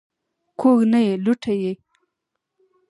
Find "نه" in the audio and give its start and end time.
0.91-0.99